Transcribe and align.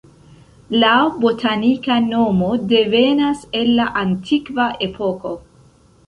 La 0.83 0.91
botanika 1.25 1.97
nomo 2.05 2.47
devenas 2.71 3.43
el 3.59 3.69
la 3.81 3.85
antikva 4.03 4.65
epoko. 4.87 5.35